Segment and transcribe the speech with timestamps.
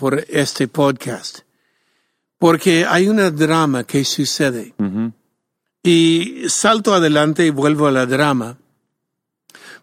[0.00, 1.40] por este podcast.
[2.38, 4.74] Porque hay una drama que sucede.
[5.82, 8.56] Y salto adelante y vuelvo a la drama.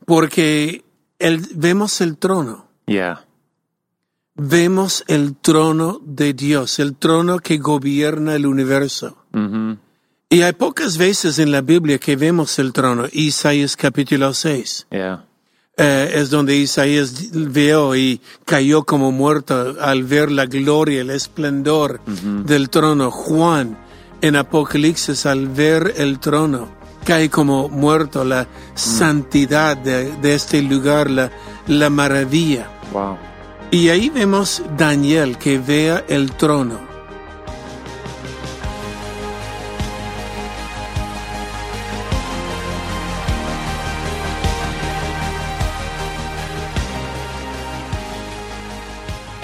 [0.06, 0.84] Porque
[1.20, 2.68] el, vemos el trono.
[2.88, 3.26] Yeah.
[4.34, 9.24] Vemos el trono de Dios, el trono que gobierna el universo.
[10.30, 13.06] Y hay pocas veces en la Biblia que vemos el trono.
[13.12, 14.88] Isaías capítulo 6.
[14.90, 15.27] Yeah.
[15.80, 22.02] Eh, es donde Isaías vio y cayó como muerto al ver la gloria, el esplendor
[22.04, 23.12] del trono.
[23.12, 23.78] Juan
[24.22, 31.10] en Apocalipsis al ver el trono cae como muerto, la santidad de, de este lugar,
[31.10, 31.32] la,
[31.68, 32.68] la maravilla.
[32.92, 33.18] Wow.
[33.72, 36.87] Y ahí vemos Daniel que vea el trono.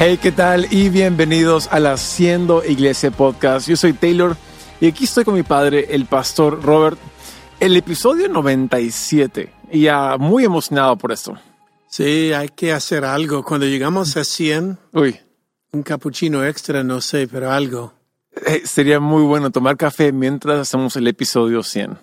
[0.05, 0.67] Hey, ¿qué tal?
[0.69, 3.69] Y bienvenidos a la Haciendo Iglesia Podcast.
[3.69, 4.35] Yo soy Taylor
[4.81, 6.99] y aquí estoy con mi padre, el pastor Robert.
[7.61, 9.53] El episodio 97.
[9.71, 11.37] Y ya muy emocionado por esto.
[11.87, 13.45] Sí, hay que hacer algo.
[13.45, 15.21] Cuando llegamos a 100, Uy,
[15.71, 17.93] un capuchino extra, no sé, pero algo.
[18.45, 21.97] eh, sería muy bueno tomar café mientras hacemos el episodio 100.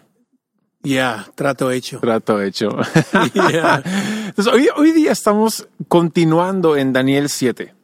[0.83, 1.99] Ya, trato hecho.
[2.01, 2.71] Trato hecho.
[3.13, 7.75] Entonces, hoy, hoy día estamos continuando en Daniel 7.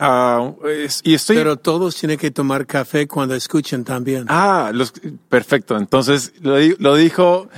[0.00, 1.36] Ah, es- y estoy...
[1.36, 4.24] Pero todos tienen que tomar café cuando escuchen también.
[4.28, 4.92] Ah, los,
[5.28, 5.76] perfecto.
[5.76, 7.48] Entonces, lo, lo dijo,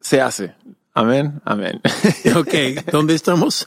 [0.00, 0.54] se hace.
[0.92, 1.80] Amén, amén.
[2.36, 3.66] Ok, ¿dónde estamos?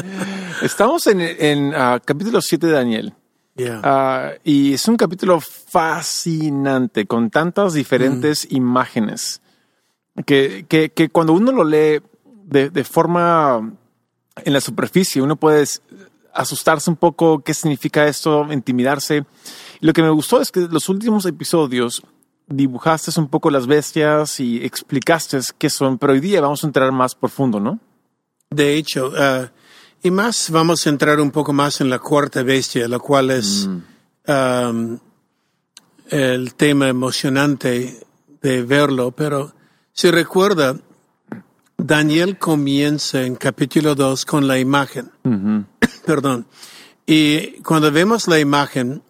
[0.62, 3.14] Estamos en, en ah, capítulo 7 de Daniel.
[3.56, 3.80] Ya.
[3.82, 9.42] Ah, y es un capítulo fascinante con tantas diferentes imágenes
[10.24, 12.00] que, que, que cuando uno lo lee
[12.44, 13.72] de, de forma
[14.44, 15.64] en la superficie, uno puede
[16.34, 19.24] asustarse un poco qué significa esto, intimidarse.
[19.80, 22.02] Y lo que me gustó es que los últimos episodios
[22.46, 26.92] dibujaste un poco las bestias y explicaste qué son, pero hoy día vamos a entrar
[26.92, 27.78] más profundo, ¿no?
[28.50, 29.50] De hecho, ah,
[30.02, 33.68] y más vamos a entrar un poco más en la cuarta bestia, la cual es
[34.26, 34.98] am,
[36.08, 38.00] el tema emocionante
[38.42, 39.54] de verlo, pero
[39.92, 40.76] si recuerda,
[41.84, 45.10] Daniel comienza en capítulo 2 con la imagen.
[46.06, 46.46] Perdón.
[47.06, 49.02] Y cuando vemos la imagen,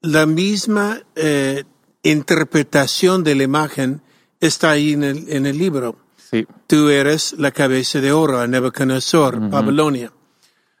[0.00, 1.64] la misma eh,
[2.02, 4.02] interpretación de la imagen
[4.40, 5.96] está ahí en el, en el libro.
[6.30, 6.46] Sí.
[6.66, 10.12] Tú eres la cabeza de oro a Nebuchadnezzar, Babilonia.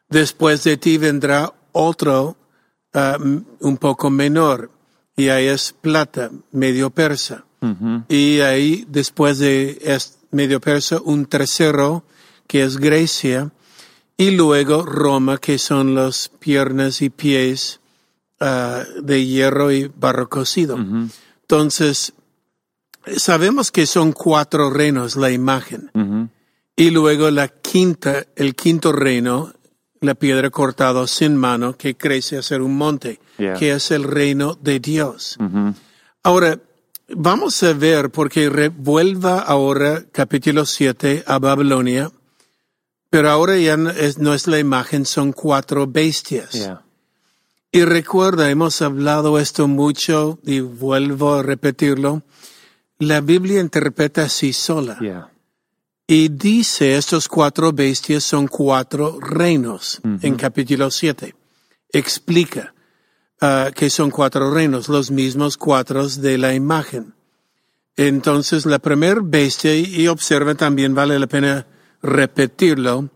[0.08, 2.36] Después de ti vendrá otro
[2.94, 4.70] ah, m- un poco menor,
[5.16, 7.44] y ahí es plata, medio persa.
[8.08, 12.04] Y ahí, después de es medio persa, un tercero,
[12.46, 13.52] que es Grecia,
[14.16, 17.80] y luego Roma, que son las piernas y pies
[18.40, 20.76] ah, de hierro y barro cocido.
[21.42, 22.12] Entonces,
[23.16, 26.30] sabemos que son cuatro reinos la imagen.
[26.76, 29.52] Y luego la quinta, el quinto reino,
[30.00, 33.54] la piedra cortada sin mano, que crece a ser un monte, Yeah.
[33.54, 35.38] que es el reino de Dios.
[36.22, 36.60] Ahora,
[37.16, 42.10] vamos a ver, porque revuelva ahora capítulo 7 a Babilonia,
[43.10, 46.52] pero ahora ya no es, no es la imagen, son cuatro bestias.
[46.52, 46.82] Yeah.
[47.70, 52.22] Y recuerda, hemos hablado esto mucho y vuelvo a repetirlo.
[52.98, 54.98] La Biblia interpreta así sola.
[55.00, 55.30] Yeah.
[56.06, 61.34] Y dice estos cuatro bestias son cuatro reinos en capítulo 7.
[61.90, 62.74] Explica
[63.42, 67.12] ah, que son cuatro reinos, los mismos cuatro de la imagen.
[67.96, 71.66] Entonces la primer bestia, y observa también, vale la pena
[72.02, 73.10] repetirlo,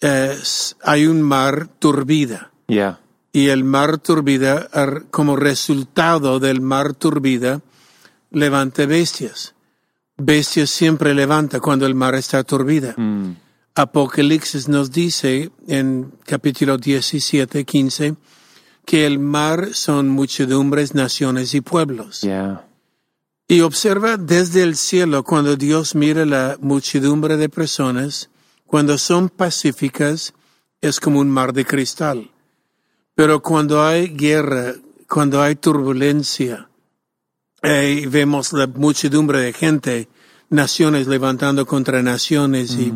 [0.00, 3.00] es- hay un mar turbida Yeah.
[3.32, 4.68] y el mar turbida,
[5.10, 7.60] como resultado del mar turbida,
[8.30, 9.54] levanta bestias.
[10.16, 12.94] Bestias siempre levanta cuando el mar está turbida.
[13.74, 18.16] Apocalipsis nos dice en capítulo 17, 15,
[18.88, 22.22] que el mar son muchedumbres, naciones y pueblos.
[22.22, 22.64] Yeah.
[23.46, 28.30] Y observa desde el cielo cuando Dios mira la muchedumbre de personas,
[28.64, 30.32] cuando son pacíficas,
[30.80, 32.30] es como un mar de cristal.
[33.14, 34.72] Pero cuando hay guerra,
[35.06, 36.70] cuando hay turbulencia,
[37.60, 40.08] eh, vemos la muchedumbre de gente,
[40.48, 42.72] naciones levantando contra naciones.
[42.72, 42.90] Y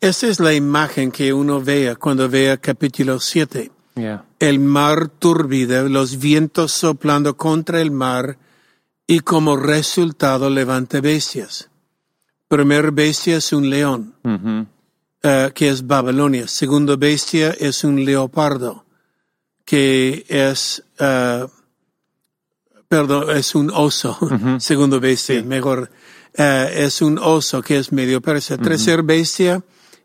[0.00, 4.24] esa es la imagen que uno vea cuando vea capítulo 7 Yeah.
[4.40, 8.36] el mar turbida, los vientos soplando contra el mar
[9.06, 11.70] y como resultado levanta bestias.
[12.46, 14.66] Primer bestia es un león, Mhm.
[15.22, 16.46] eh, que es Babilonia.
[16.46, 18.84] Segundo bestia es un leopardo,
[19.64, 21.48] que es, uh,
[22.88, 24.18] perdón, es un oso,
[24.60, 25.90] segundo bestia, mejor,
[26.38, 28.58] uh, es un oso que es medio persa.
[28.58, 29.62] Tercer bestia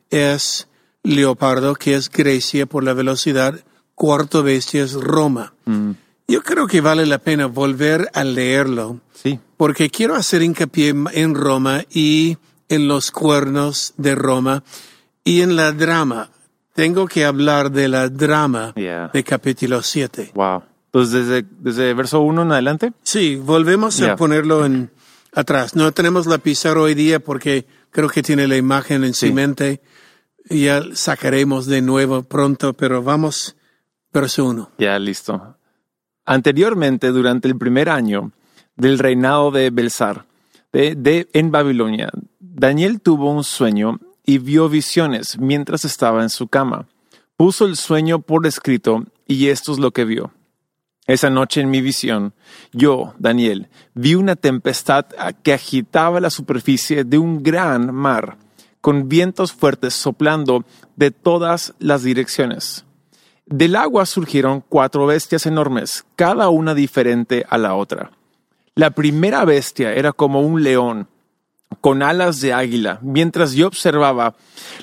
[0.09, 0.67] es
[1.03, 3.59] leopardo, que es Grecia por la velocidad.
[4.01, 5.53] Cuarto bestia es Roma.
[6.27, 8.99] Yo creo que vale la pena volver a leerlo.
[9.13, 9.39] Sí.
[9.57, 12.35] Porque quiero hacer hincapié en Roma y
[12.67, 14.63] en los cuernos de Roma
[15.23, 16.31] y en la drama.
[16.73, 19.11] Tengo que hablar de la drama Yeah.
[19.13, 20.31] de capítulo 7.
[20.33, 20.63] Wow.
[20.89, 22.93] Pues desde, desde verso 1 en adelante.
[23.03, 24.13] Sí, volvemos Yeah.
[24.13, 24.89] a ponerlo en
[25.31, 25.75] atrás.
[25.75, 29.27] No tenemos la pizarra hoy día porque creo que tiene la imagen en Sí.
[29.27, 29.79] su mente.
[30.49, 33.55] Ya sacaremos de nuevo pronto, pero vamos,
[34.13, 34.71] verso 1.
[34.77, 35.57] Ya, listo.
[36.25, 38.31] Anteriormente, durante el primer año
[38.75, 40.25] del reinado de Belsar
[40.71, 42.09] de, de- en Babilonia,
[42.39, 46.87] Daniel tuvo un sueño y vio visiones mientras estaba en su cama.
[47.35, 50.31] Puso el sueño por escrito y esto es lo que vio.
[51.07, 52.33] Esa noche en mi visión,
[52.71, 55.07] yo, Daniel, vi una tempestad
[55.41, 58.37] que agitaba la superficie de un gran mar,
[58.79, 60.63] con vientos fuertes soplando
[60.95, 62.85] de todas las direcciones.
[63.51, 68.11] Del agua surgieron cuatro bestias enormes, cada una diferente a la otra.
[68.75, 71.09] La primera bestia era como un león,
[71.81, 72.99] con alas de águila.
[73.01, 74.35] Mientras yo observaba,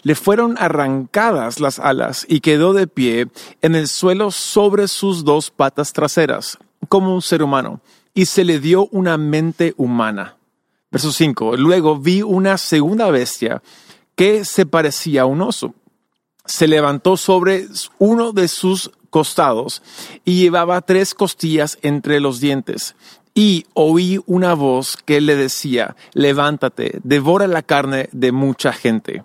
[0.02, 3.28] le fueron arrancadas las alas y quedó de pie
[3.62, 6.58] en el suelo sobre sus dos patas traseras,
[6.90, 7.80] como un ser humano,
[8.12, 10.36] y se le dio una mente humana.
[10.90, 11.56] Verso 5.
[11.56, 13.62] Luego vi una segunda bestia
[14.14, 15.72] que se parecía a un oso
[16.48, 17.68] se levantó sobre
[17.98, 19.82] uno de sus costados
[20.24, 22.96] y llevaba tres costillas entre los dientes.
[23.34, 29.22] Y oí una voz que le decía, levántate, devora la carne de mucha gente.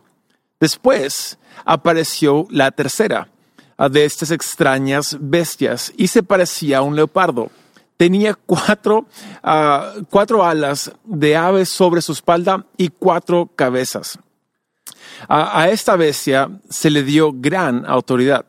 [0.59, 3.29] Después apareció la tercera
[3.89, 7.49] de estas extrañas bestias y se parecía a un leopardo.
[7.97, 9.07] Tenía cuatro,
[9.41, 14.19] ah, cuatro alas de ave sobre su espalda y cuatro cabezas.
[15.27, 18.45] A, esta bestia se le dio gran autoridad.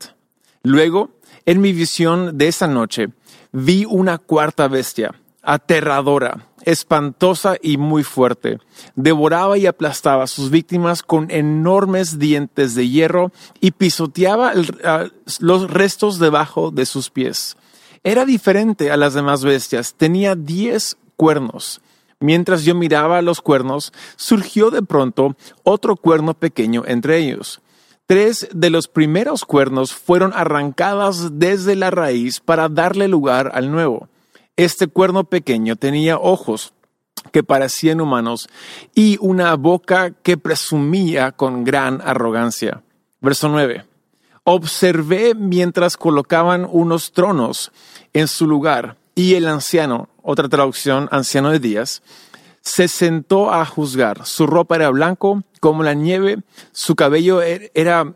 [0.63, 1.11] Luego,
[1.47, 3.09] en mi visión de esa noche,
[3.53, 8.59] vi una cuarta bestia, aterradora, espantosa y muy fuerte.
[8.97, 14.53] Devoraba y aplastaba a sus víctimas con enormes dientes de hierro y pisoteaba
[15.41, 17.57] los restos debajo de sus pies.
[18.03, 19.95] Era diferente a las demás bestias.
[19.95, 21.81] Tenía diez cuernos.
[22.25, 27.61] Mientras yo miraba los cuernos, surgió de pronto otro cuerno pequeño entre ellos.
[28.07, 34.09] Tres de los primeros cuernos fueron arrancadas desde la raíz para darle lugar al nuevo.
[34.57, 36.73] Este cuerno pequeño tenía ojos
[37.31, 38.49] que parecían humanos
[38.95, 42.85] y una boca que presumía con gran arrogancia.
[43.21, 43.85] Verso 9.
[44.45, 47.71] Observé mientras colocaban unos tronos
[48.15, 52.03] en su lugar y el anciano, otra traducción, anciano de días,
[52.63, 54.25] se sentó a juzgar.
[54.27, 56.39] Su ropa era blanco como la nieve,
[56.73, 58.15] su cabello er- era,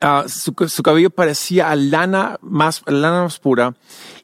[0.00, 3.76] ah, su, cabello parecía a lana más, lana más pura,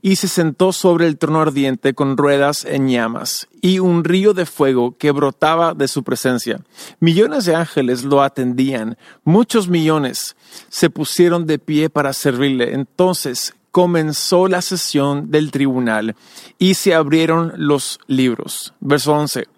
[0.03, 4.47] y se sentó sobre el trono ardiente con ruedas en llamas y un río de
[4.47, 6.61] fuego que brotaba de su presencia.
[6.99, 10.35] Millones de ángeles lo atendían, muchos millones
[10.69, 12.73] se pusieron de pie para servirle.
[12.75, 16.17] Entonces comenzó la sesión del tribunal
[16.59, 18.73] y se abrieron los libros.
[18.81, 19.49] Verso 11.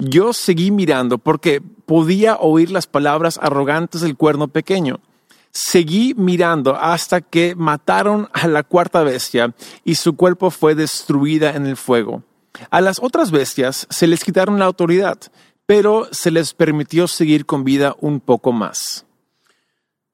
[0.00, 4.98] Yo seguí mirando porque podía oír las palabras arrogantes del cuerno pequeño.
[5.52, 11.66] Seguí mirando hasta que mataron a la cuarta bestia y su cuerpo fue destruida en
[11.66, 12.24] el fuego.
[12.70, 15.16] A las otras bestias se les quitaron la autoridad,
[15.66, 19.06] pero se les permitió seguir con vida un poco más.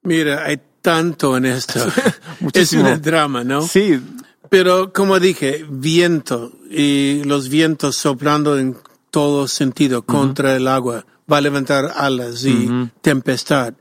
[0.02, 1.84] Mira, hay tanto en esto.
[1.88, 2.82] es Muchísimo.
[2.82, 3.60] una drama, ¿no?
[3.60, 4.00] Sí,
[4.48, 8.76] Pero como dije, viento y los vientos soplando en
[9.10, 13.74] todo sentido contra el agua va a levantar alas y tempestad.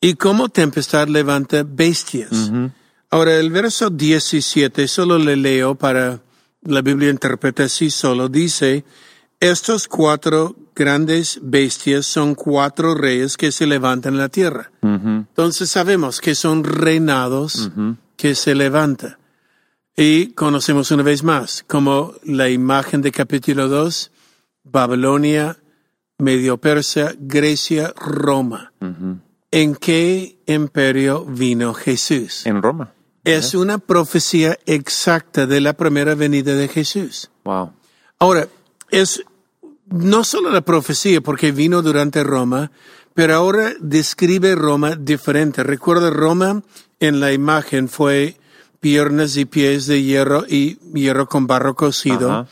[0.00, 2.50] Y como tempestad levanta bestias.
[3.08, 6.22] Ahora, el verso 17, solo le leo para
[6.62, 8.84] la Biblia interpreta así solo, dice,
[9.42, 14.70] estos cuatro grandes bestias son cuatro reyes que se levantan en la tierra.
[14.80, 17.72] Entonces sabemos que son reinados
[18.16, 19.18] que se levantan.
[19.96, 24.12] Y conocemos una vez más como la imagen de capítulo 2,
[24.62, 25.58] Babilonia,
[26.18, 28.72] Medio Persia, Grecia, Roma.
[29.50, 32.46] ¿En qué imperio vino Jesús?
[32.46, 32.92] en Roma.
[33.24, 37.28] Es una profecía exacta de la primera venida de Jesús.
[37.42, 37.72] Wow.
[38.20, 38.46] Ahora,
[38.92, 39.24] es
[39.92, 42.70] no solo la profecía porque vino durante Roma,
[43.14, 45.62] pero ahora describe Roma diferente.
[45.62, 46.62] Recuerda, Roma
[47.00, 48.36] en la imagen fue
[48.80, 52.30] piernas y pies de hierro y hierro con barro cocido.
[52.30, 52.48] Ajá.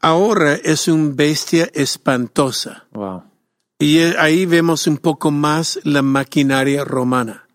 [0.00, 2.84] Ahora es un bestia espantosa.
[2.92, 3.22] Wow.
[3.78, 7.48] Y eh, ahí vemos un poco más la maquinaria romana.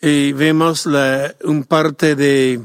[0.00, 2.60] Y vemos la, un parte de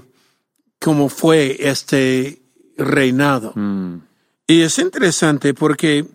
[0.79, 2.43] cómo fue este
[2.77, 3.53] reinado.
[3.55, 4.01] Mm.
[4.47, 6.05] Y es interesante porque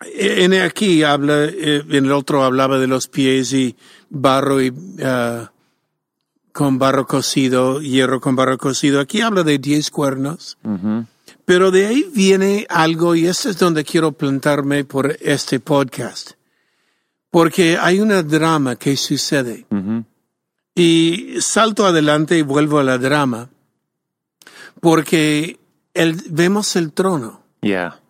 [0.00, 3.76] en aquí habla, eh, en el otro hablaba de los pies y
[4.10, 5.50] barro y ah,
[6.52, 9.00] con barro cocido, hierro con barro cocido.
[9.00, 10.58] Aquí habla de diez cuernos.
[11.44, 16.32] Pero de ahí viene algo, y este es donde quiero plantarme por este podcast.
[17.30, 19.66] Porque hay una drama que sucede.
[20.74, 23.48] Y salto adelante y vuelvo a la drama.
[24.80, 25.58] Porque
[25.98, 27.42] el, vemos el trono.
[27.60, 28.00] Yeah.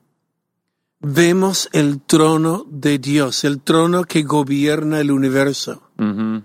[1.01, 5.83] Vemos el trono de Dios, el trono que gobierna el universo.
[5.99, 6.43] Ujú.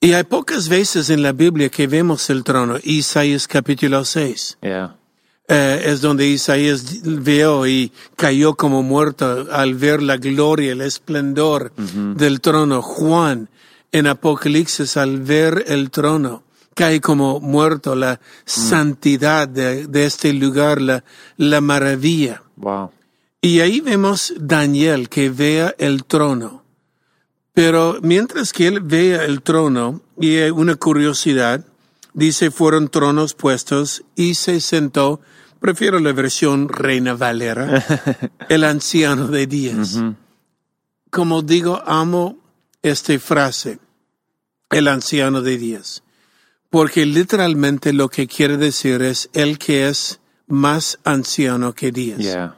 [0.00, 2.76] Y hay pocas veces en la Biblia que vemos el trono.
[2.82, 4.58] Isaías capítulo 6.
[4.62, 4.96] Yeah.
[5.48, 11.72] eh, es donde Isaías vio y cayó como muerto al ver la gloria, el esplendor
[11.74, 12.82] del trono.
[12.82, 13.48] Juan
[13.90, 20.80] en Apocalipsis al ver el trono cae como muerto, la santidad de, de este lugar,
[20.80, 21.04] la,
[21.36, 22.42] la maravilla.
[22.56, 22.90] Wow.
[23.40, 26.64] Y ahí vemos Daniel que vea el trono.
[27.52, 31.64] Pero mientras que él vea el trono, y hay una curiosidad,
[32.14, 35.20] dice fueron tronos puestos y se sentó,
[35.60, 37.84] prefiero la versión Reina Valera,
[38.48, 40.00] el anciano de días.
[41.10, 42.38] Como digo, amo
[42.82, 43.78] esta frase,
[44.70, 46.02] el anciano de días,
[46.74, 52.56] porque literalmente lo que quiere decir es el que es más anciano que días Yeah.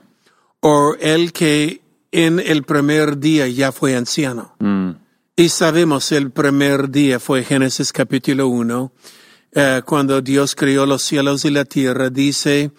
[0.60, 1.82] o el que
[2.12, 4.56] en el primer día ya fue anciano.
[4.58, 4.92] Mm.
[5.36, 8.90] Y sabemos el primer día fue Génesis capítulo 1,
[9.52, 12.70] eh, cuando Dios creó los cielos y la tierra, dice,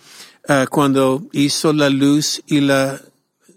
[0.48, 3.00] eh, cuando hizo la luz y la,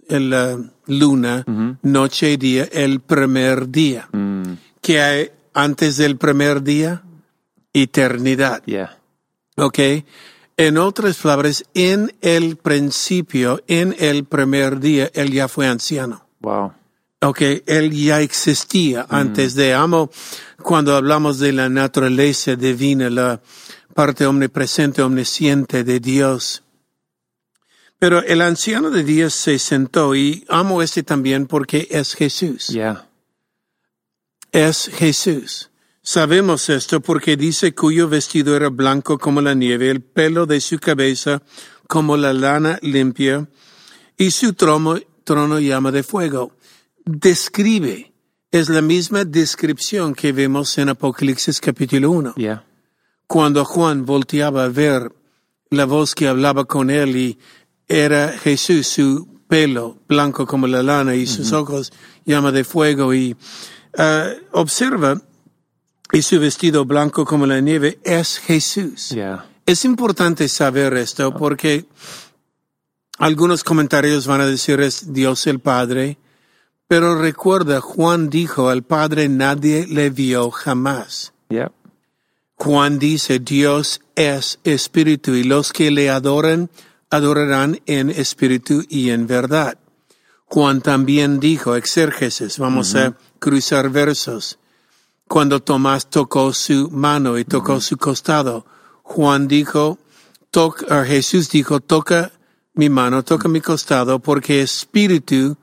[0.06, 1.46] la luna,
[1.80, 4.06] noche y día, el primer día.
[4.12, 4.52] Mm.
[4.82, 7.04] ¿Qué hay antes del primer día?
[7.72, 8.62] Eternidad.
[8.64, 8.98] Yeah.
[9.56, 9.78] ¿Ok?
[10.56, 16.26] En otras palabras, en el principio, en el primer día, él ya fue anciano.
[16.40, 16.74] Wow.
[17.22, 20.10] Ok, él ya existía antes de amo.
[20.62, 23.40] Cuando hablamos de la naturaleza divina, la
[23.94, 26.62] parte omnipresente, omnisciente de Dios.
[27.98, 33.06] Pero el anciano de Dios se sentó y amo este también porque es Jesús Yeah.
[34.52, 35.69] es Jesús.
[36.02, 40.78] Sabemos esto porque dice cuyo vestido era blanco como la nieve, el pelo de su
[40.78, 41.42] cabeza
[41.86, 43.48] como la lana limpia,
[44.16, 46.52] y su trono, trono llama de fuego.
[47.04, 48.12] Describe,
[48.50, 52.64] es la misma descripción que vemos en Apocalipsis capítulo 1 Yeah.
[53.26, 55.12] cuando Juan volteaba a ver
[55.70, 57.38] la voz que hablaba con él y
[57.86, 61.92] era Jesús, su pelo blanco como la lana y sus ojos
[62.24, 63.36] llama de fuego y
[63.98, 65.20] ah, observa
[66.12, 69.10] y su vestido blanco como la nieve es Jesús.
[69.10, 69.46] Yeah.
[69.66, 71.86] Es importante saber esto porque
[73.18, 76.18] algunos comentarios van a decir es Dios el Padre,
[76.88, 81.32] pero recuerda, Juan dijo al Padre nadie le vio jamás.
[82.56, 86.68] Juan dice, Dios es espíritu y los que le adoran,
[87.08, 89.78] adorarán en espíritu y en verdad.
[90.44, 94.59] Juan también dijo, exérgesis, vamos a cruzar versos.
[95.30, 98.66] Cuando Tomás tocó su mano y tocó su costado,
[99.04, 99.96] Juan dijo,
[100.50, 102.32] toca, Jesús dijo, toca
[102.74, 105.56] mi mano, toca mi costado, porque espíritu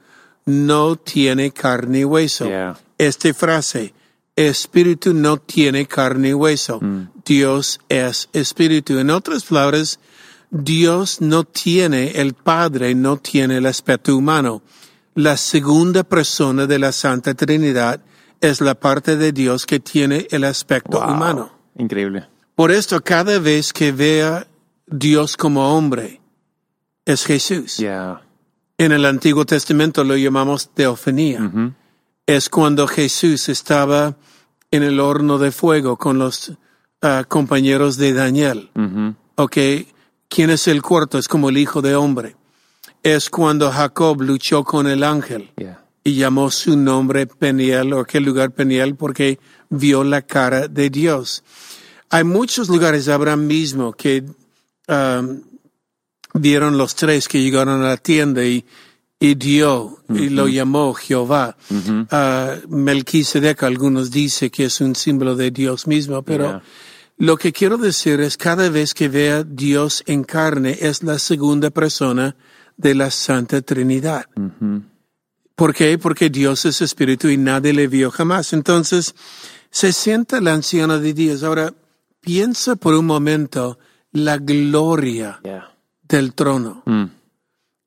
[0.46, 2.46] no tiene carne y hueso.
[2.46, 2.80] Yeah.
[2.98, 3.94] Esta frase,
[4.38, 6.80] espíritu no tiene carne y hueso.
[7.26, 8.98] Dios es espíritu.
[9.00, 10.00] En otras palabras,
[10.50, 14.62] Dios no tiene, el Padre no tiene el aspecto humano.
[15.14, 18.00] La segunda persona de la Santa Trinidad
[18.42, 21.12] es la parte de Dios que tiene el aspecto Wow.
[21.14, 21.52] humano.
[21.78, 22.28] Increíble.
[22.56, 24.48] Por esto, cada vez que vea
[24.88, 26.22] Dios como hombre,
[27.06, 27.78] es Jesús.
[27.78, 28.22] Yeah.
[28.78, 31.42] En el Antiguo Testamento lo llamamos teofanía.
[31.44, 31.74] Ujú.
[32.26, 34.16] Es cuando Jesús estaba
[34.72, 36.54] en el horno de fuego con los
[37.02, 38.70] ah, compañeros de Daniel.
[38.76, 39.16] Ujú.
[39.36, 39.58] Ok,
[40.28, 41.18] ¿quién es el cuarto?
[41.18, 42.36] Es como el hijo de hombre.
[43.04, 45.84] Es cuando Jacob luchó con el ángel Yeah.
[46.08, 51.44] Y llamó su nombre Peniel o qué lugar Peniel porque vio la cara de Dios.
[52.10, 54.24] Hay muchos lugares, Abraham mismo, que
[54.88, 55.42] um,
[56.34, 58.64] vieron los tres que llegaron a la tienda y,
[59.20, 61.58] y dio y lo llamó Jehová.
[62.10, 66.64] Ah, Melquisedec, algunos dicen que es un símbolo de Dios mismo, pero Yeah.
[67.20, 71.72] Lo que quiero decir es cada vez que vea Dios en carne es la segunda
[71.72, 72.36] persona
[72.78, 74.28] de la Santa Trinidad.
[75.58, 75.98] ¿Por qué?
[75.98, 78.54] Porque Dios es espíritu y nadie le vio jamás.
[78.54, 79.16] Entonces,
[79.72, 81.42] se sienta el anciano de Dios.
[81.42, 81.74] Ahora,
[82.22, 83.80] piensa por un momento
[84.12, 85.76] la gloria Yeah.
[86.08, 87.06] del trono, Mm.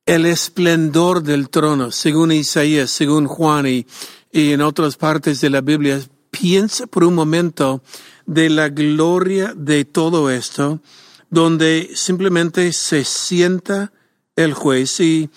[0.05, 3.87] el esplendor del trono, según Isaías, según Juan y,
[4.33, 6.01] y en otras partes de la Biblia.
[6.29, 7.81] Piensa por un momento
[8.25, 10.81] de la gloria de todo esto,
[11.29, 13.93] donde simplemente se sienta
[14.35, 15.29] el juez y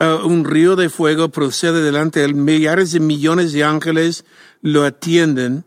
[0.00, 4.24] uh, un río de fuego procede delante de él, millares de millones de ángeles
[4.62, 5.64] lo atienden,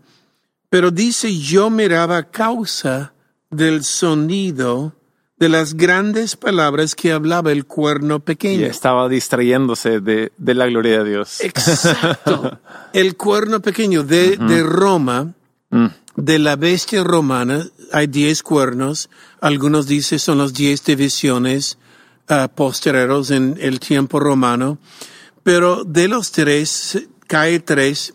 [0.70, 3.14] pero dice, yo miraba a causa
[3.50, 4.96] del sonido
[5.38, 8.66] de las grandes palabras que hablaba el cuerno Y pequeño.
[8.68, 11.42] estaba distrayéndose de, de la gloria de Dios.
[11.42, 12.60] Exacto.
[12.94, 15.34] El cuerno pequeño de, de Roma,
[15.74, 15.86] Mm.
[16.18, 19.10] de la bestia romana, hay diez cuernos.
[19.40, 21.78] Algunos dicen son los diez divisiones
[22.32, 24.78] ah, posteriores en el tiempo romano.
[25.44, 28.14] Pero de los tres, cae tres.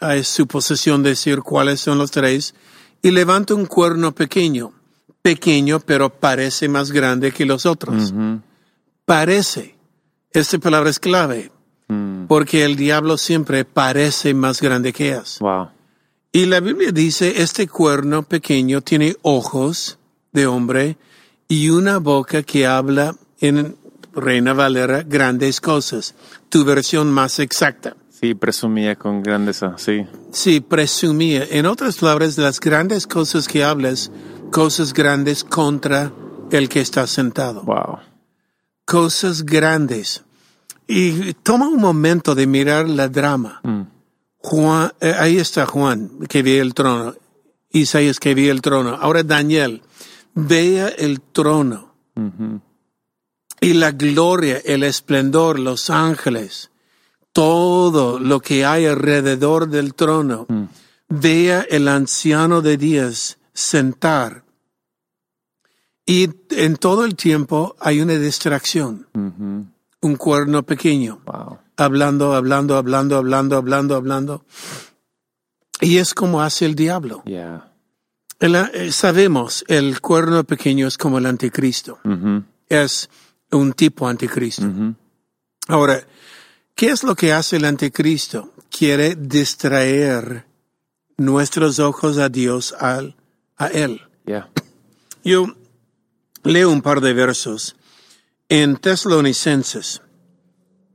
[0.00, 2.54] Hay suposición decir cuáles son los tres.
[3.02, 4.72] Y levanta un cuerno pequeño.
[5.22, 8.12] Pequeño, pero parece más grande que los otros.
[8.12, 8.40] Ujú.
[9.04, 9.76] Parece.
[10.32, 11.50] Esta palabra es clave.
[11.88, 12.26] Mm.
[12.26, 15.38] Porque el diablo siempre parece más grande que es.
[15.40, 15.70] Wow.
[16.32, 19.98] Y la Biblia dice, este cuerno pequeño tiene ojos
[20.32, 20.98] de hombre
[21.48, 23.76] y una boca que habla en
[24.14, 26.14] Reina Valera grandes cosas.
[26.48, 27.96] Tu versión más exacta.
[28.10, 30.04] Sí, presumía con grandeza, sí.
[30.32, 31.44] Sí, presumía.
[31.50, 34.10] En otras palabras, las grandes cosas que hablas,
[34.50, 36.12] cosas grandes contra
[36.50, 37.62] el que está sentado.
[37.62, 37.98] Wow.
[38.84, 40.24] Cosas grandes.
[40.88, 43.60] Y toma un momento de mirar la drama.
[43.62, 43.82] Mm.
[44.38, 47.14] Juan, eh, ahí está Juan, que ve el trono.
[47.70, 48.96] Isaías, que ve el trono.
[49.00, 49.82] Ahora Daniel,
[50.34, 51.94] vea el trono.
[52.16, 52.60] Ujú.
[53.60, 56.70] Y la gloria, el esplendor, los ángeles,
[57.32, 60.46] todo lo que hay alrededor del trono.
[60.48, 60.64] Mm.
[61.08, 64.44] Vea el anciano de días sentar.
[66.06, 71.58] Y en todo el tiempo hay una distracción, un cuerno pequeño Wow.
[71.76, 74.44] hablando, hablando, hablando, hablando, hablando, hablando.
[75.80, 77.22] Y es como hace el diablo.
[77.24, 77.68] Yeah.
[78.40, 81.98] El, eh, sabemos, el cuerno pequeño es como el anticristo.
[82.68, 83.10] Es
[83.50, 84.66] un tipo anticristo.
[85.68, 86.06] Ahora,
[86.74, 88.52] ¿qué es lo que hace el anticristo?
[88.70, 90.46] Quiere distraer
[91.16, 93.16] nuestros ojos a Dios, al,
[93.56, 94.00] a Él.
[94.26, 94.50] Yeah.
[95.24, 95.46] Yo
[96.44, 97.76] leo un par de versos
[98.48, 100.02] en Tesalonicenses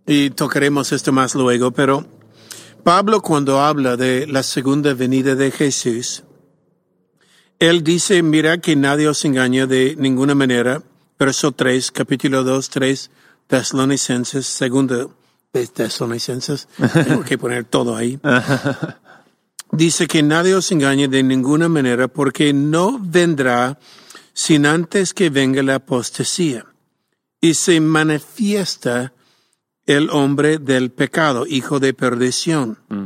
[0.05, 2.05] y tocaremos esto más luego, pero
[2.83, 6.23] Pablo cuando habla de la segunda venida de Jesús,
[7.59, 10.83] él dice, mira que nadie os engañe de ninguna manera,
[11.17, 13.11] verso 3, capítulo 2, 3,
[13.47, 15.15] Tesalonicenses, segundo
[15.53, 18.19] de Tesalonicenses, tengo que poner todo ahí.
[19.71, 23.79] Dice que nadie os engañe de ninguna manera porque no vendrá
[24.33, 26.65] sin antes que venga la apostasía
[27.41, 29.13] y se manifiesta
[29.85, 33.05] el hombre del pecado, hijo de perdición, Mm.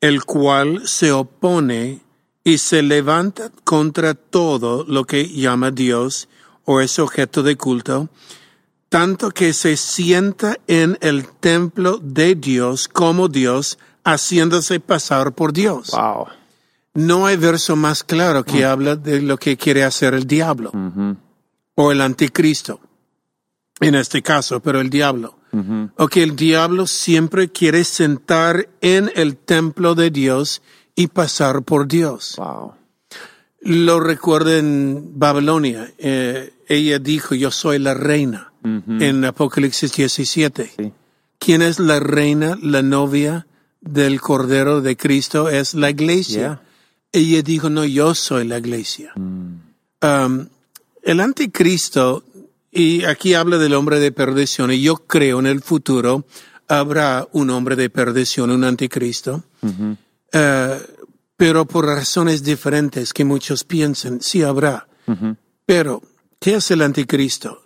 [0.00, 2.02] el cual se opone
[2.42, 6.28] y se levanta contra todo lo que llama Dios
[6.64, 8.08] o es objeto de culto,
[8.88, 15.90] tanto que se sienta en el templo de Dios como Dios, haciéndose pasar por Dios.
[15.90, 16.26] Wow.
[16.94, 21.16] No hay verso más claro que habla de lo que quiere hacer el diablo Ujú.
[21.74, 22.78] o el anticristo.
[23.80, 25.36] En este caso, pero el diablo.
[25.52, 25.90] Ujú.
[25.98, 30.62] O que el diablo siempre quiere sentar en el templo de Dios
[30.94, 32.34] y pasar por Dios.
[32.36, 32.74] Wow.
[33.62, 35.92] Lo recuerda en Babilonia.
[35.98, 38.52] eh, ella dijo, yo soy la reina.
[38.64, 40.72] En Apocalipsis 17.
[40.74, 40.92] Sí.
[41.38, 43.46] ¿Quién es la reina, la novia
[43.82, 45.50] del Cordero de Cristo?
[45.50, 46.62] Es la iglesia.
[47.12, 49.12] Ella dijo, no, yo soy la iglesia.
[49.14, 49.60] Mm.
[50.02, 50.46] Um,
[51.02, 52.24] el anticristo,
[52.72, 56.24] y aquí habla del hombre de perdición, y yo creo en el futuro
[56.68, 59.44] habrá un hombre de perdición, un anticristo,
[60.32, 60.80] eh,
[61.36, 64.88] pero por razones diferentes que muchos piensan, sí habrá.
[65.66, 66.02] Pero,
[66.44, 67.62] ¿qué es el anticristo?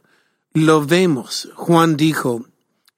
[0.52, 1.48] Lo vemos.
[1.56, 2.46] Juan dijo,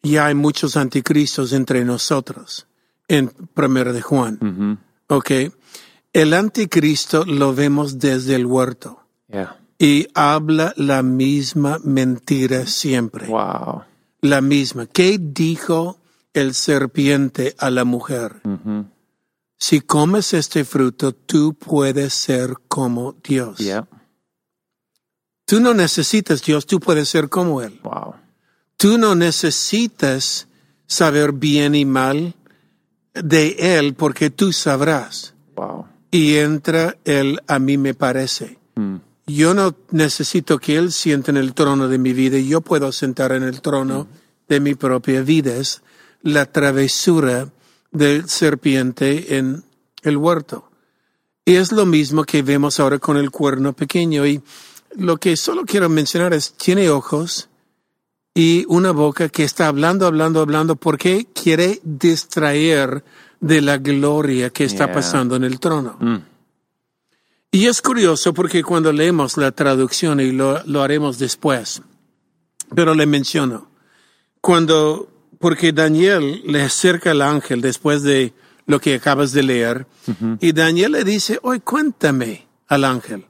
[0.03, 2.67] ya hay muchos anticristos entre nosotros,
[3.09, 4.79] en primero de Juan.
[5.07, 5.31] ¿Ok?
[6.13, 8.99] El anticristo lo vemos desde el huerto
[9.33, 9.59] Yeah.
[9.79, 13.27] y habla la misma mentira siempre.
[13.29, 13.85] Wow.
[14.21, 14.85] La misma.
[14.85, 15.99] ¿Qué dijo
[16.35, 18.43] el serpiente a la mujer?
[19.57, 23.57] Si comes este fruto, tú puedes ser como Dios.
[23.59, 23.87] Yeah.
[25.51, 27.81] Tú no necesitas Dios, tú puedes ser como Él.
[27.83, 28.15] Wow.
[28.77, 30.47] Tú no necesitas
[30.87, 32.37] saber bien y mal
[33.15, 35.35] de Él porque tú sabrás.
[35.57, 35.87] Wow.
[36.13, 38.61] Y entra Él a mí me parece.
[38.77, 38.99] Mm.
[39.27, 43.33] Yo no necesito que Él sienta en el trono de mi vida, yo puedo sentar
[43.33, 44.07] en el trono
[44.49, 45.57] de mi propia vida.
[45.57, 45.83] Es
[46.23, 47.49] la travesura
[47.91, 49.65] del serpiente en
[50.03, 50.71] el huerto.
[51.45, 54.25] Y es lo mismo que vemos ahora con el cuerno pequeño.
[54.25, 54.41] Y
[54.97, 57.49] lo que solo quiero mencionar es, tiene ojos
[58.35, 63.05] y una boca que está hablando, hablando, hablando, porque quiere distraer
[63.41, 64.95] de la gloria que está Yeah.
[64.95, 65.97] pasando en el trono.
[66.01, 66.17] Mm.
[67.53, 71.83] Y es curioso porque cuando leemos la traducción, y lo, lo haremos después,
[72.75, 73.69] pero le menciono,
[74.41, 75.09] cuando,
[75.41, 78.33] porque Daniel le acerca al ángel después de
[78.67, 79.87] lo que acabas de leer,
[80.41, 83.27] y Daniel le dice, hoy cuéntame al ángel,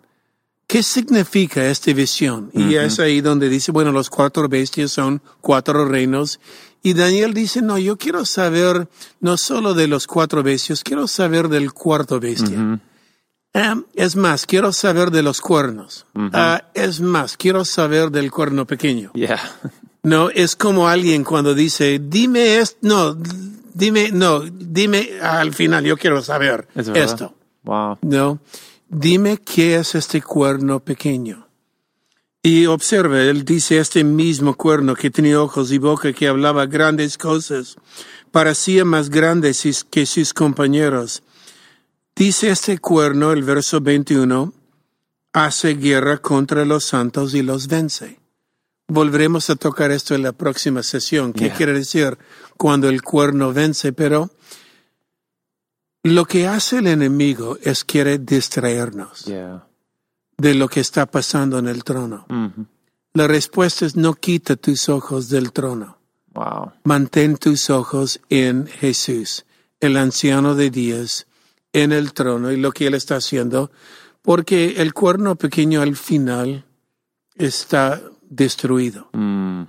[0.71, 2.49] ¿qué significa esta visión?
[2.55, 6.39] Y es ahí donde dice, bueno, los cuatro bestias son cuatro reinos,
[6.81, 8.89] y Daniel dice, no, yo quiero saber
[9.21, 12.81] no solo de los cuatro bestias, quiero saber del cuarto bestia.
[13.53, 16.07] Ah, es más, quiero saber de los cuernos.
[16.33, 19.11] Ah, es más, quiero saber del cuerno pequeño.
[19.15, 19.41] Yeah.
[20.05, 23.17] No, es como alguien cuando dice, dime esto, no,
[23.75, 27.35] dime, no, dime al final, yo quiero saber Es esto.
[27.65, 27.99] Wow.
[28.03, 28.39] No,
[28.91, 31.47] dime qué es este cuerno pequeño.
[32.43, 37.19] Y observe, él dice este mismo cuerno que tenía ojos y boca que hablaba grandes
[37.19, 37.77] cosas,
[38.31, 39.55] parecía más grande
[39.91, 41.23] que sus compañeros.
[42.17, 44.53] Dice este cuerno, el verso 21,
[45.33, 48.19] hace guerra contra los santos y los vence.
[48.89, 51.33] Volveremos a tocar esto en la próxima sesión.
[51.33, 51.55] ¿Qué Yeah.
[51.55, 52.19] quiere decir
[52.57, 53.93] cuando el cuerno vence?
[53.93, 54.31] Pero
[56.03, 59.67] lo que hace el enemigo es quiere distraernos Yeah.
[60.39, 62.27] de lo que está pasando en el trono.
[62.29, 62.67] Mhm.
[63.15, 65.99] La respuesta es no quita tus ojos del trono.
[66.33, 66.73] Wow.
[66.85, 69.45] Mantén tus ojos en Jesús,
[69.81, 71.27] el anciano de días,
[71.73, 73.71] en el trono y lo que él está haciendo,
[74.23, 76.65] porque el cuerno pequeño al final
[77.35, 79.09] está destruido.
[79.13, 79.63] Mm.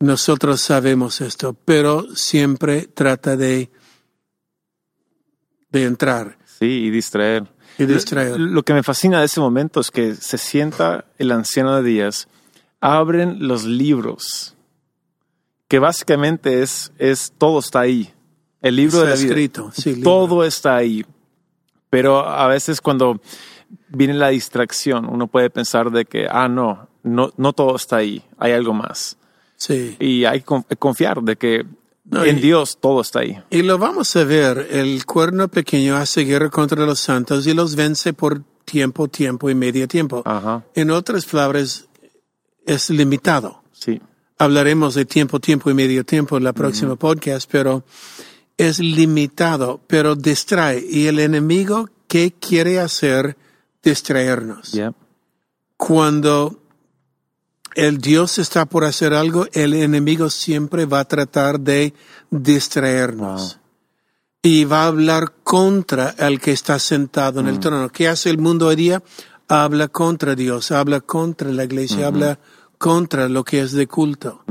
[0.00, 3.70] Nosotros sabemos esto, pero siempre trata de,
[5.70, 7.44] de entrar Sí, y distraer.
[7.78, 8.38] y distraer.
[8.40, 12.28] Lo que me fascina de ese momento es que se sienta el anciano de días,
[12.80, 14.56] abren los libros,
[15.68, 18.12] que básicamente es, es todo está ahí.
[18.62, 19.26] El libro Está de la vida.
[19.28, 20.10] escrito, sí, libro.
[20.10, 21.04] todo está ahí.
[21.90, 23.20] Pero a veces cuando
[23.88, 28.22] viene la distracción, uno puede pensar de que, ah, no, no, no todo está ahí,
[28.38, 29.16] hay algo más.
[29.56, 29.96] Sí.
[30.00, 31.64] Y hay que conf- confiar de que
[32.10, 33.38] No, en y- Dios todo está ahí.
[33.50, 37.74] Y lo vamos a ver, el cuerno pequeño hace guerra contra los santos y los
[37.76, 40.22] vence por tiempo, tiempo y medio tiempo.
[40.24, 41.86] Ajá, En otras palabras,
[42.66, 43.62] es limitado.
[43.72, 44.00] sí.
[44.40, 47.82] Hablaremos de tiempo, tiempo y medio tiempo en la próxima podcast, pero
[48.56, 50.78] es limitado, pero distrae.
[50.88, 53.36] Y el enemigo, ¿qué quiere hacer?
[53.82, 54.70] Distraernos.
[54.70, 54.92] Yeah.
[55.76, 56.60] Cuando
[57.74, 61.94] el Dios está por hacer algo, el enemigo siempre va a tratar de
[62.30, 63.58] distraernos.
[64.42, 67.88] Y va a hablar contra el que está sentado en el trono.
[67.90, 69.02] ¿Qué hace el mundo hoy día?
[69.48, 72.38] Habla contra Dios, habla contra la iglesia, habla
[72.78, 74.42] contra lo que es de culto.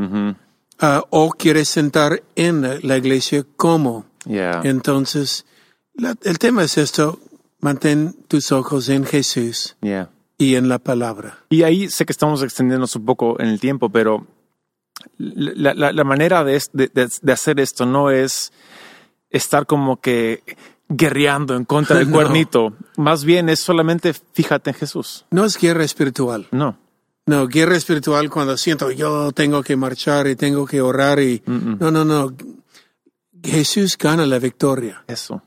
[0.79, 4.05] Ah, o quiere sentar en la iglesia como.
[4.25, 4.61] Yeah.
[4.65, 5.45] Entonces,
[5.93, 7.19] la- el tema es esto,
[7.61, 10.09] mantén tus ojos en Jesús Yeah.
[10.37, 11.39] Y en la palabra.
[11.49, 14.27] Y ahí sé que estamos extendiéndonos un poco en el tiempo, pero
[15.17, 16.89] la, la- la manera de, de-
[17.21, 18.51] de- hacer esto no es
[19.29, 20.43] estar como que
[20.89, 22.13] guerreando en contra del No.
[22.15, 22.73] cuernito.
[22.97, 25.25] Más bien es solamente fíjate en Jesús.
[25.31, 26.47] No es guerra espiritual.
[26.51, 26.77] No.
[27.25, 31.41] No, guerra espiritual cuando siento yo tengo que marchar y tengo que orar y...
[31.45, 32.33] No, no, no.
[33.43, 35.03] Jesús gana la victoria.
[35.07, 35.43] Eso.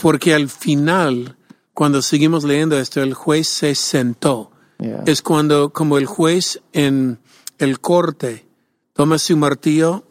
[0.00, 1.36] Porque al final,
[1.80, 4.50] cuando seguimos leyendo esto, el juez se sentó.
[4.78, 5.02] Yeah.
[5.06, 7.18] Es cuando, como el juez en
[7.56, 8.44] el corte,
[8.92, 10.04] toma su martillo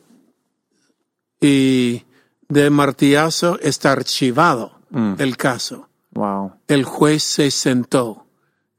[1.40, 2.06] y
[2.48, 5.14] de martillazo está archivado Mm.
[5.20, 5.88] el caso.
[6.14, 6.54] Wow.
[6.68, 8.26] El juez se sentó.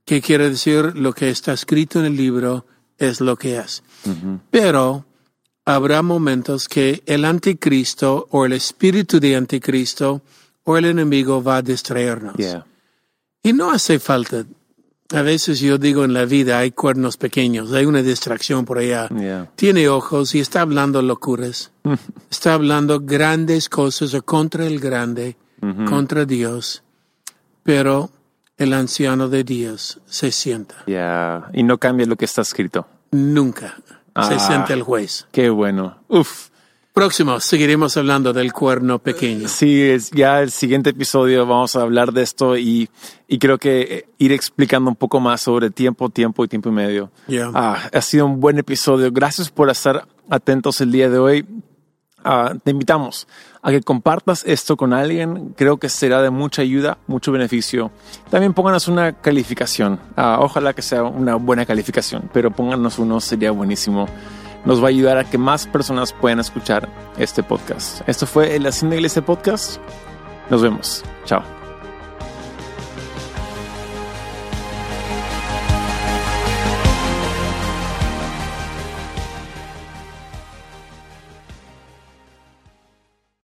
[0.05, 0.97] ¿Qué quiere decir?
[0.97, 2.67] Lo que está escrito en el libro
[2.99, 3.85] es lo que es.
[4.51, 5.05] Pero
[5.65, 10.23] habrá momentos que el anticristo o el espíritu de anticristo
[10.65, 12.35] o el enemigo va a distraernos.
[12.35, 12.67] Yeah.
[13.43, 14.45] Y no hace falta.
[15.13, 19.09] A veces yo digo en la vida hay cuernos pequeños, hay una distracción por allá.
[19.09, 19.51] Yeah.
[19.57, 21.73] Tiene ojos y está hablando locuras.
[22.31, 25.37] está hablando grandes cosas o contra el grande.
[25.89, 26.83] contra Dios,
[27.63, 28.11] pero
[28.57, 30.77] el anciano de Dios se sienta.
[30.87, 32.87] Ya, y no cambia lo que está escrito.
[33.11, 34.39] Nunca se Ah.
[34.39, 35.27] sienta el juez.
[35.33, 35.99] Qué bueno.
[36.09, 36.49] Uf.
[36.93, 39.47] Próximo, seguiremos hablando del cuerno pequeño.
[39.47, 42.91] Sí, es ya el siguiente episodio vamos a hablar de esto y,
[43.29, 46.73] y creo que eh, ir explicando un poco más sobre tiempo, tiempo y tiempo y
[46.73, 47.13] medio.
[47.29, 47.49] Ya.
[47.55, 49.13] Ah, ha sido un buen episodio.
[49.13, 51.47] Gracias por estar atentos el día de hoy.
[52.25, 53.29] Ah, te invitamos
[53.63, 55.55] a que compartas esto con alguien.
[55.57, 57.93] Creo que será de mucha ayuda, mucho beneficio.
[58.31, 60.01] También pónganos una calificación.
[60.17, 64.09] Ah, ojalá que sea una buena calificación, pero pónganos uno, sería buenísimo.
[64.65, 68.07] Nos va a ayudar a que más personas puedan escuchar este podcast.
[68.09, 69.81] Esto fue el Hacienda Iglesia Podcast.
[70.51, 71.05] Nos vemos.
[71.25, 71.60] Chao.